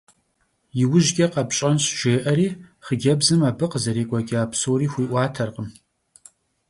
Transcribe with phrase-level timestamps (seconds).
[0.77, 2.47] Yiujç'e khepş'enş,– jjê'eri
[2.85, 5.67] xhıcebzım abı khızerêk'ueç'a psori xui'uaterkhım.